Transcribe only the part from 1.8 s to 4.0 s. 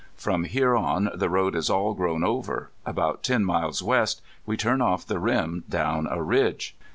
grown over. About ten miles